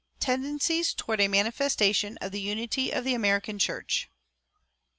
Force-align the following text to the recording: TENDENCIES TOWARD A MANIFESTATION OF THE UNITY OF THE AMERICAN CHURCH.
TENDENCIES 0.19 0.95
TOWARD 0.95 1.21
A 1.21 1.27
MANIFESTATION 1.27 2.17
OF 2.21 2.31
THE 2.31 2.41
UNITY 2.41 2.89
OF 2.89 3.03
THE 3.03 3.13
AMERICAN 3.13 3.59
CHURCH. 3.59 4.09